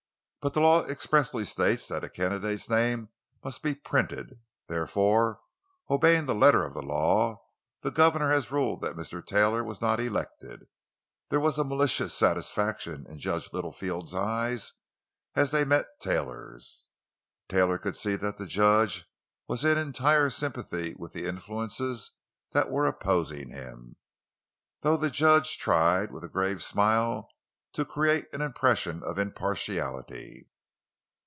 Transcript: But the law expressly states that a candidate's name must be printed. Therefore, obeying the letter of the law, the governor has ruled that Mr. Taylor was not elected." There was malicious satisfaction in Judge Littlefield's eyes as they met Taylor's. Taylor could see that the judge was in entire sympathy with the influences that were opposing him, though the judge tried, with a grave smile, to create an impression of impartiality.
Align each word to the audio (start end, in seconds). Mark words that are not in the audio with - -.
But 0.43 0.55
the 0.55 0.59
law 0.59 0.83
expressly 0.85 1.45
states 1.45 1.87
that 1.89 2.03
a 2.03 2.09
candidate's 2.09 2.67
name 2.67 3.09
must 3.43 3.61
be 3.61 3.75
printed. 3.75 4.39
Therefore, 4.67 5.39
obeying 5.87 6.25
the 6.25 6.33
letter 6.33 6.65
of 6.65 6.73
the 6.73 6.81
law, 6.81 7.43
the 7.81 7.91
governor 7.91 8.31
has 8.31 8.49
ruled 8.49 8.81
that 8.81 8.95
Mr. 8.95 9.23
Taylor 9.23 9.63
was 9.63 9.81
not 9.81 9.99
elected." 9.99 10.65
There 11.29 11.39
was 11.39 11.59
malicious 11.59 12.15
satisfaction 12.15 13.05
in 13.07 13.19
Judge 13.19 13.53
Littlefield's 13.53 14.15
eyes 14.15 14.73
as 15.35 15.51
they 15.51 15.63
met 15.63 15.85
Taylor's. 15.99 16.87
Taylor 17.47 17.77
could 17.77 17.95
see 17.95 18.15
that 18.15 18.37
the 18.37 18.47
judge 18.47 19.05
was 19.47 19.63
in 19.63 19.77
entire 19.77 20.31
sympathy 20.31 20.95
with 20.97 21.13
the 21.13 21.27
influences 21.27 22.13
that 22.51 22.71
were 22.71 22.87
opposing 22.87 23.51
him, 23.51 23.95
though 24.79 24.97
the 24.97 25.11
judge 25.11 25.59
tried, 25.59 26.11
with 26.11 26.23
a 26.23 26.27
grave 26.29 26.63
smile, 26.63 27.29
to 27.73 27.85
create 27.85 28.25
an 28.33 28.41
impression 28.41 29.01
of 29.01 29.17
impartiality. 29.17 30.45